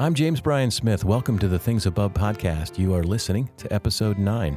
[0.00, 1.04] I'm James Bryan Smith.
[1.04, 2.78] Welcome to the Things Above podcast.
[2.78, 4.56] You are listening to episode 9.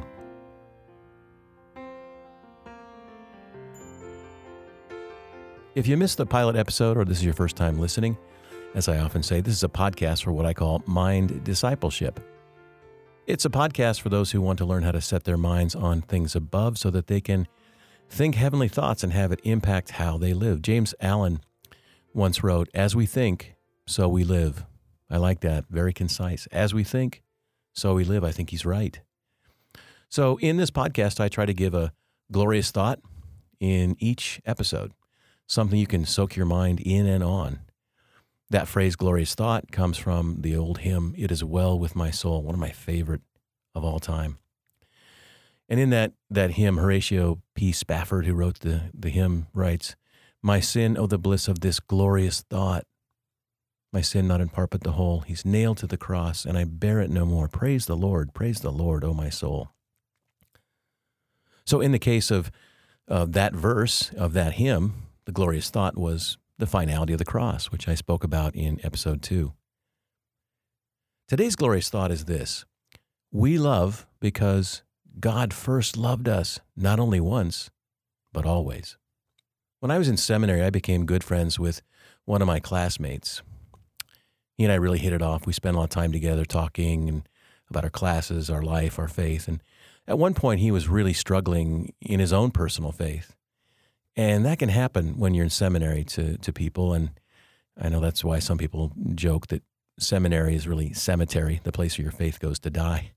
[5.74, 8.16] If you missed the pilot episode or this is your first time listening,
[8.76, 12.20] as I often say, this is a podcast for what I call mind discipleship.
[13.26, 16.02] It's a podcast for those who want to learn how to set their minds on
[16.02, 17.48] things above so that they can
[18.08, 20.62] think heavenly thoughts and have it impact how they live.
[20.62, 21.40] James Allen
[22.14, 23.56] once wrote, As we think,
[23.88, 24.66] so we live.
[25.12, 25.66] I like that.
[25.68, 26.46] Very concise.
[26.50, 27.22] As we think,
[27.74, 28.24] so we live.
[28.24, 28.98] I think he's right.
[30.08, 31.92] So, in this podcast, I try to give a
[32.32, 33.00] glorious thought
[33.60, 34.92] in each episode,
[35.46, 37.60] something you can soak your mind in and on.
[38.48, 42.42] That phrase, glorious thought, comes from the old hymn, It is Well with My Soul,
[42.42, 43.22] one of my favorite
[43.74, 44.38] of all time.
[45.68, 47.72] And in that, that hymn, Horatio P.
[47.72, 49.94] Spafford, who wrote the, the hymn, writes,
[50.42, 52.84] My sin, oh, the bliss of this glorious thought,
[53.92, 55.20] my sin not in part but the whole.
[55.20, 57.48] He's nailed to the cross, and I bear it no more.
[57.48, 59.70] Praise the Lord, praise the Lord, O my soul.
[61.64, 62.50] So, in the case of
[63.08, 64.94] uh, that verse of that hymn,
[65.26, 69.22] the glorious thought was the finality of the cross, which I spoke about in episode
[69.22, 69.52] two.
[71.28, 72.64] Today's glorious thought is this
[73.30, 74.82] We love because
[75.20, 77.70] God first loved us, not only once,
[78.32, 78.96] but always.
[79.80, 81.82] When I was in seminary, I became good friends with
[82.24, 83.42] one of my classmates
[84.56, 85.46] he and I really hit it off.
[85.46, 87.28] We spent a lot of time together talking and
[87.70, 89.48] about our classes, our life, our faith.
[89.48, 89.62] And
[90.06, 93.34] at one point, he was really struggling in his own personal faith.
[94.14, 96.92] And that can happen when you're in seminary to, to people.
[96.92, 97.10] And
[97.80, 99.62] I know that's why some people joke that
[99.98, 103.12] seminary is really cemetery, the place where your faith goes to die.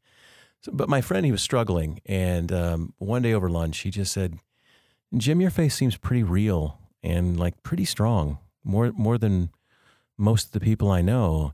[0.62, 2.00] So, but my friend, he was struggling.
[2.06, 4.40] And um, one day over lunch, he just said,
[5.18, 9.50] Jim, your faith seems pretty real and like pretty strong, more, more than
[10.18, 11.54] most of the people I know.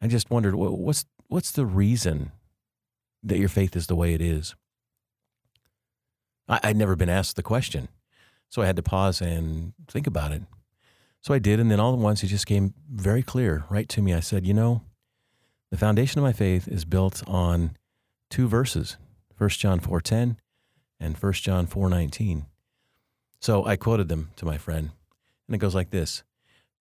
[0.00, 2.32] I just wondered what's what's the reason
[3.22, 4.54] that your faith is the way it is.
[6.48, 7.88] I, would never been asked the question,
[8.48, 10.42] so I had to pause and think about it.
[11.20, 14.00] So I did, and then all at once it just came very clear right to
[14.00, 14.14] me.
[14.14, 14.82] I said, you know,
[15.70, 17.76] the foundation of my faith is built on
[18.30, 18.96] two verses,
[19.36, 20.36] 1 John 4:10
[21.00, 22.46] and 1 John 4:19.
[23.40, 24.90] So I quoted them to my friend,
[25.46, 26.22] and it goes like this: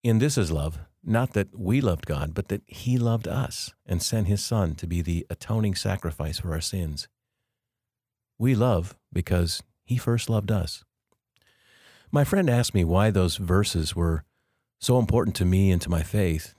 [0.04, 4.04] In this is love, not that we loved God, but that He loved us and
[4.04, 7.08] sent His Son to be the atoning sacrifice for our sins.
[8.38, 10.84] We love because He first loved us.
[12.12, 14.24] My friend asked me why those verses were
[14.80, 16.54] so important to me and to my faith.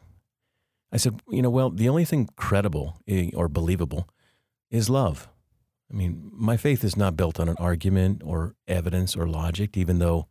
[0.90, 4.08] I said, you know, well, the only thing credible eh, or believable
[4.70, 5.28] is love.
[5.90, 9.98] I mean, my faith is not built on an argument or evidence or logic, even
[9.98, 10.28] though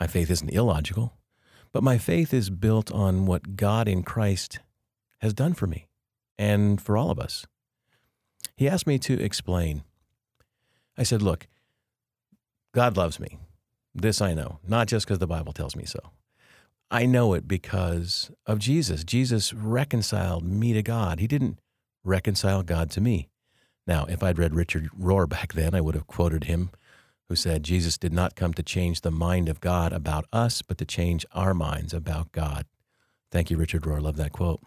[0.00, 1.14] my faith isn't illogical.
[1.72, 4.60] But my faith is built on what God in Christ
[5.20, 5.86] has done for me
[6.38, 7.46] and for all of us.
[8.56, 9.82] He asked me to explain.
[10.98, 11.46] I said, Look,
[12.74, 13.38] God loves me.
[13.94, 15.98] This I know, not just because the Bible tells me so.
[16.90, 19.04] I know it because of Jesus.
[19.04, 21.20] Jesus reconciled me to God.
[21.20, 21.58] He didn't
[22.04, 23.28] reconcile God to me.
[23.86, 26.70] Now, if I'd read Richard Rohr back then, I would have quoted him
[27.32, 30.76] who said Jesus did not come to change the mind of God about us, but
[30.76, 32.66] to change our minds about God.
[33.30, 34.02] Thank you, Richard Rohr.
[34.02, 34.60] Love that quote.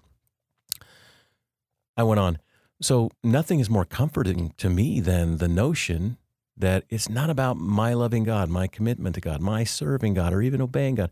[1.95, 2.39] I went on.
[2.81, 6.17] So, nothing is more comforting to me than the notion
[6.57, 10.41] that it's not about my loving God, my commitment to God, my serving God, or
[10.41, 11.11] even obeying God,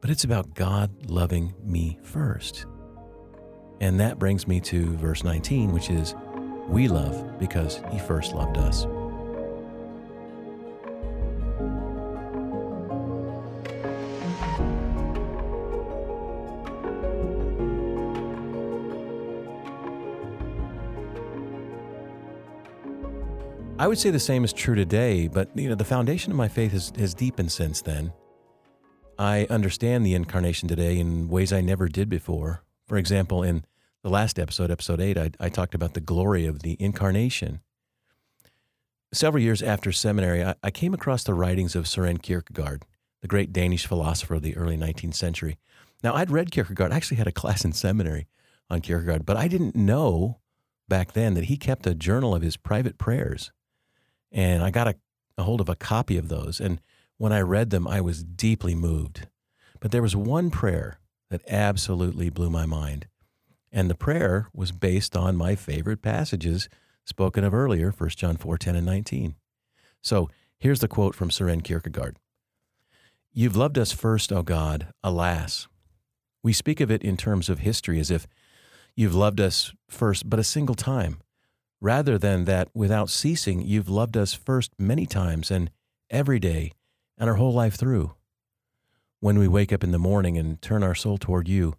[0.00, 2.64] but it's about God loving me first.
[3.82, 6.14] And that brings me to verse 19, which is,
[6.68, 8.86] We love because He first loved us.
[23.80, 26.48] I would say the same is true today, but you know, the foundation of my
[26.48, 28.12] faith has, has deepened since then.
[29.18, 32.62] I understand the incarnation today in ways I never did before.
[32.86, 33.64] For example, in
[34.02, 37.62] the last episode, episode eight, I, I talked about the glory of the incarnation.
[39.14, 42.82] Several years after seminary, I, I came across the writings of Søren Kierkegaard,
[43.22, 45.56] the great Danish philosopher of the early 19th century.
[46.02, 48.26] Now, I'd read Kierkegaard, I actually had a class in seminary
[48.68, 50.40] on Kierkegaard, but I didn't know
[50.86, 53.52] back then that he kept a journal of his private prayers.
[54.32, 54.94] And I got a,
[55.38, 56.60] a hold of a copy of those.
[56.60, 56.80] And
[57.18, 59.26] when I read them, I was deeply moved.
[59.80, 60.98] But there was one prayer
[61.30, 63.06] that absolutely blew my mind.
[63.72, 66.68] And the prayer was based on my favorite passages
[67.04, 69.34] spoken of earlier, 1 John 4 10 and 19.
[70.02, 70.28] So
[70.58, 72.16] here's the quote from Søren Kierkegaard
[73.32, 75.68] You've loved us first, O God, alas.
[76.42, 78.26] We speak of it in terms of history as if
[78.96, 81.20] you've loved us first but a single time,
[81.80, 85.70] rather than that without ceasing, you've loved us first many times and
[86.10, 86.72] every day
[87.18, 88.14] and our whole life through.
[89.20, 91.74] When we wake up in the morning and turn our soul toward you,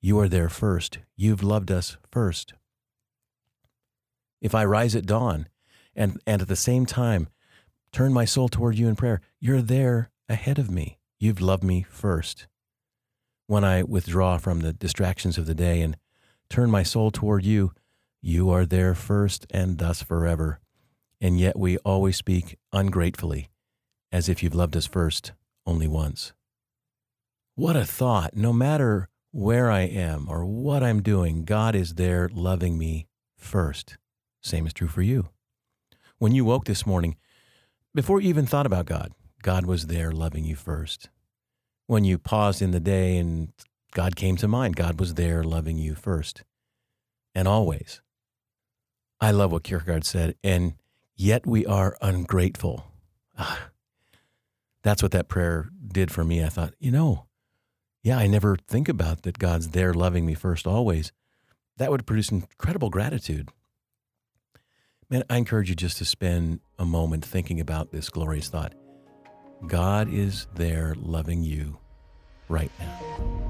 [0.00, 0.98] you are there first.
[1.16, 2.54] You've loved us first.
[4.40, 5.48] If I rise at dawn
[5.94, 7.28] and, and at the same time
[7.92, 10.98] turn my soul toward you in prayer, you're there ahead of me.
[11.18, 12.46] You've loved me first.
[13.46, 15.96] When I withdraw from the distractions of the day and
[16.50, 17.72] turn my soul toward you,
[18.26, 20.58] you are there first and thus forever.
[21.20, 23.50] And yet we always speak ungratefully,
[24.10, 25.30] as if you've loved us first
[25.64, 26.32] only once.
[27.54, 28.36] What a thought!
[28.36, 33.06] No matter where I am or what I'm doing, God is there loving me
[33.36, 33.96] first.
[34.42, 35.28] Same is true for you.
[36.18, 37.16] When you woke this morning,
[37.94, 39.12] before you even thought about God,
[39.42, 41.10] God was there loving you first.
[41.86, 43.52] When you paused in the day and
[43.92, 46.42] God came to mind, God was there loving you first
[47.34, 48.00] and always.
[49.20, 50.74] I love what Kierkegaard said, and
[51.14, 52.90] yet we are ungrateful.
[53.38, 53.70] Ah,
[54.82, 56.44] that's what that prayer did for me.
[56.44, 57.26] I thought, you know,
[58.02, 61.12] yeah, I never think about that God's there loving me first always.
[61.78, 63.48] That would produce incredible gratitude.
[65.10, 68.74] Man, I encourage you just to spend a moment thinking about this glorious thought.
[69.66, 71.78] God is there loving you
[72.48, 73.45] right now.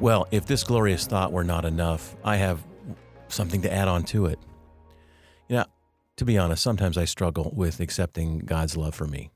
[0.00, 2.64] Well, if this glorious thought were not enough, I have
[3.26, 4.38] something to add on to it.
[5.48, 5.64] You know,
[6.16, 9.30] to be honest, sometimes I struggle with accepting God's love for me.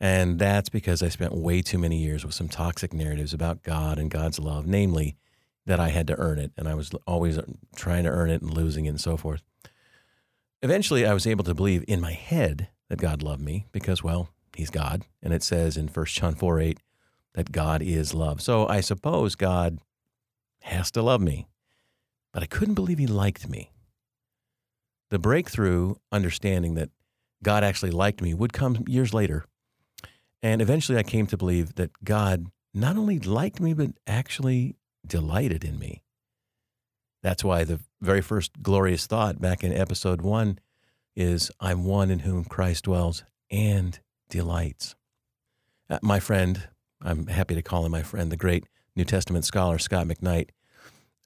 [0.00, 3.98] And that's because I spent way too many years with some toxic narratives about God
[3.98, 5.16] and God's love, namely
[5.66, 7.38] that I had to earn it and I was always
[7.74, 9.42] trying to earn it and losing it and so forth.
[10.62, 14.30] Eventually, I was able to believe in my head that God loved me because, well,
[14.54, 15.02] He's God.
[15.22, 16.80] And it says in 1 John 4 8,
[17.36, 18.40] that God is love.
[18.40, 19.78] So I suppose God
[20.62, 21.46] has to love me,
[22.32, 23.70] but I couldn't believe He liked me.
[25.10, 26.90] The breakthrough understanding that
[27.42, 29.44] God actually liked me would come years later.
[30.42, 35.62] And eventually I came to believe that God not only liked me, but actually delighted
[35.62, 36.02] in me.
[37.22, 40.58] That's why the very first glorious thought back in episode one
[41.14, 43.98] is I'm one in whom Christ dwells and
[44.28, 44.94] delights.
[45.88, 46.68] Uh, my friend,
[47.02, 48.64] I'm happy to call him my friend, the great
[48.94, 50.48] New Testament scholar Scot McKnight,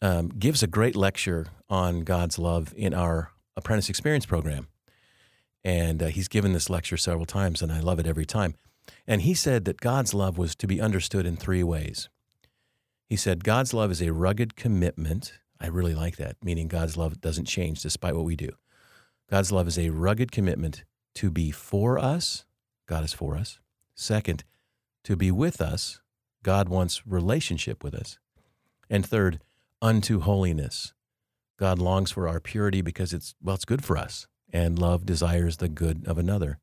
[0.02, 4.68] um, gives a great lecture on God's love in our apprentice experience program.
[5.62, 8.54] And uh, he's given this lecture several times, and I love it every time.
[9.06, 12.08] And he said that God's love was to be understood in three ways.
[13.08, 15.38] He said, God's love is a rugged commitment.
[15.60, 18.50] I really like that, meaning God's love doesn't change despite what we do.
[19.28, 20.84] God's love is a rugged commitment
[21.16, 22.44] to be for us.
[22.86, 23.60] God is for us.
[23.94, 24.44] Second,
[25.04, 26.00] to be with us.
[26.42, 28.18] God wants relationship with us.
[28.88, 29.40] And third,
[29.82, 30.92] unto holiness.
[31.58, 34.26] God longs for our purity because it's, well, it's good for us.
[34.52, 36.58] And love desires the good of another.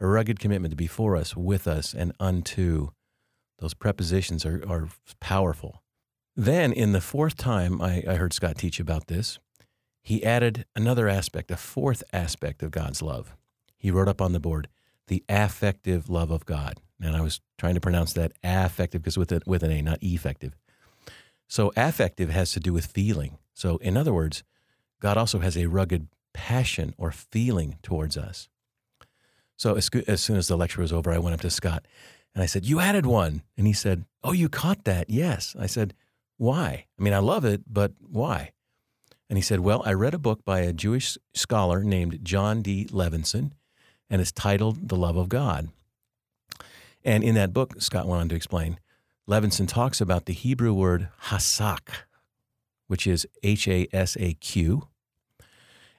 [0.00, 2.90] A rugged commitment to be for us, with us, and unto.
[3.58, 4.88] Those prepositions are, are
[5.20, 5.82] powerful.
[6.36, 9.38] Then, in the fourth time I, I heard Scot teach about this,
[10.02, 13.36] he added another aspect, a fourth aspect of God's love.
[13.76, 14.68] He wrote up on the board
[15.06, 19.32] the affective love of God and I was trying to pronounce that affective because with
[19.46, 20.54] with an a, not effective.
[21.48, 23.38] So affective has to do with feeling.
[23.52, 24.42] So in other words,
[25.00, 28.48] God also has a rugged passion or feeling towards us.
[29.56, 31.86] So as, as soon as the lecture was over, I went up to Scot
[32.34, 35.08] and I said, "You added one," and he said, "Oh, you caught that?
[35.08, 35.94] Yes." I said,
[36.36, 36.86] "Why?
[36.98, 38.52] I mean, I love it, but why?"
[39.28, 42.86] And he said, Well, I read a book by a Jewish scholar named Jon D.
[42.86, 43.52] Levenson,
[44.10, 45.70] and it's titled The Love of God.
[47.04, 48.78] And in that book, Scot went on to explain,
[49.28, 51.88] Levenson talks about the Hebrew word hasak,
[52.86, 54.88] which is H A S A Q.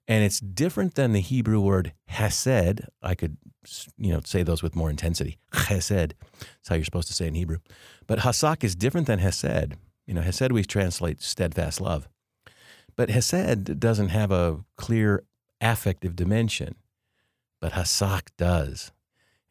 [0.07, 2.81] And it's different than the Hebrew word hesed.
[3.01, 3.37] I could,
[3.97, 5.39] you know, say those with more intensity.
[5.51, 6.11] Chesed.
[6.39, 7.57] That's how you're supposed to say in Hebrew.
[8.05, 9.73] But hasak is different than hesed.
[10.05, 12.07] You know, hesed we translate steadfast love.
[12.95, 15.23] But hesed doesn't have a clear
[15.59, 16.75] affective dimension.
[17.59, 18.91] But hasak does.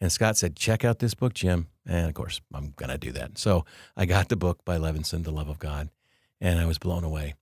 [0.01, 1.69] And Scot said, check out this book, Jim.
[1.87, 3.39] And of course, I'm going to do that.
[3.39, 3.65] So
[3.97, 5.91] I got the book by Levenson, The Love of God,
[6.41, 7.35] and I was blown away.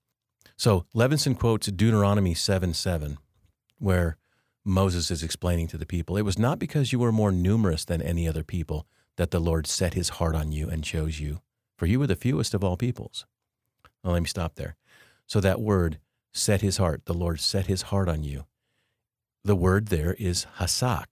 [0.55, 3.17] So Levenson quotes Deuteronomy 7 7,
[3.79, 4.17] where
[4.65, 8.01] Moses is explaining to the people, It was not because you were more numerous than
[8.01, 11.41] any other people that the Lord set his heart on you and chose you,
[11.77, 13.25] for you were the fewest of all peoples.
[14.03, 14.75] Well, let me stop there.
[15.27, 15.99] So that word,
[16.33, 18.45] set his heart, the Lord set his heart on you.
[19.43, 21.05] The word there is hasak.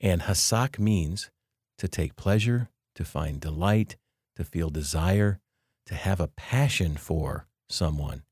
[0.00, 1.30] And hasak means
[1.78, 3.96] to take pleasure, to find delight,
[4.36, 5.40] to feel desire,
[5.86, 8.22] to have a passion for someone.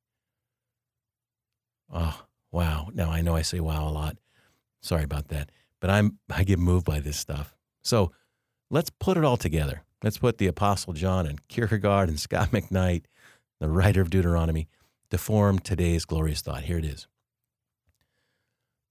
[1.93, 2.89] Oh, wow.
[2.95, 4.17] Now I know I say wow a lot.
[4.81, 5.51] Sorry about that.
[5.81, 7.55] But I'm I get moved by this stuff.
[7.83, 8.13] So
[8.71, 9.83] let's put it all together.
[10.03, 13.05] Let's put the Apostle John and Kierkegaard and Scot McKnight,
[13.61, 14.69] the writer of Deuteronomy,
[15.11, 16.65] to form today's glorious thought.
[16.65, 17.07] Here it is.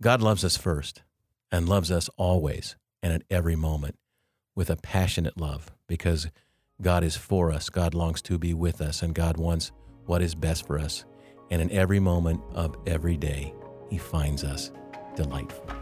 [0.01, 1.03] God loves us first
[1.51, 3.95] and loves us always and at every moment
[4.55, 6.29] with a passionate love because
[6.81, 7.69] God is for us.
[7.69, 9.71] God longs to be with us, and God wants
[10.05, 11.05] what is best for us.
[11.49, 13.53] And in every moment of every day,
[13.89, 14.71] He finds us
[15.15, 15.76] delightful.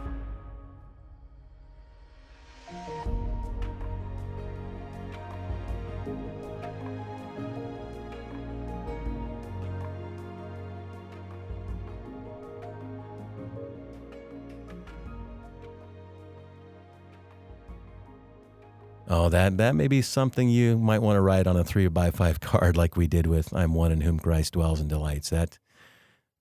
[19.08, 22.10] Oh, that that may be something you might want to write on a three by
[22.10, 25.58] five card, like we did with "I'm one in whom Christ dwells and delights." That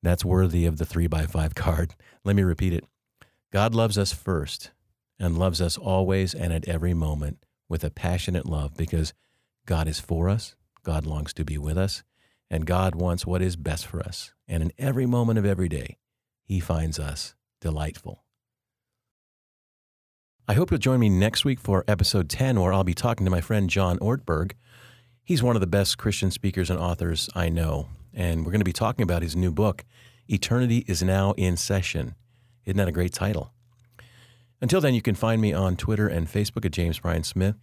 [0.01, 1.93] that's worthy of the three by five card.
[2.23, 2.83] Let me repeat it:
[3.53, 4.71] God loves us first,
[5.19, 9.13] and loves us always and at every moment with a passionate love, because
[9.67, 10.55] God is for us.
[10.83, 12.03] God longs to be with us,
[12.49, 14.33] and God wants what is best for us.
[14.47, 15.97] And in every moment of every day,
[16.43, 18.24] He finds us delightful.
[20.47, 23.31] I hope you'll join me next week for episode 10, where I'll be talking to
[23.31, 24.51] my friend John Ortberg.
[25.23, 28.63] He's one of the best Christian speakers and authors I know, and we're going to
[28.63, 29.85] be talking about his new book,
[30.27, 32.13] Eternity is Now in Session.
[32.63, 33.53] Isn't that a great title?
[34.61, 37.55] Until then, you can find me on Twitter and Facebook at James Bryan Smith,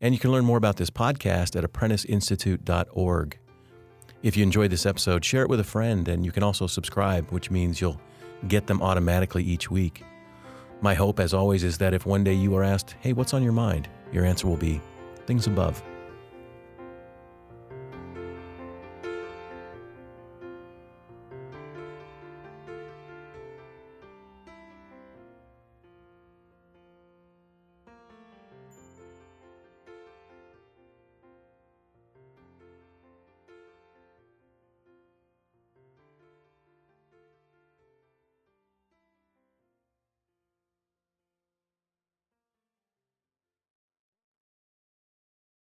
[0.00, 3.38] and you can learn more about this podcast at apprenticeinstitute.org.
[4.22, 7.32] If you enjoyed this episode, share it with a friend, and you can also subscribe,
[7.32, 8.00] which means you'll
[8.46, 10.04] get them automatically each week.
[10.82, 13.42] My hope, as always, is that if one day you are asked, hey, what's on
[13.44, 13.88] your mind?
[14.12, 14.80] Your answer will be
[15.26, 15.80] things above.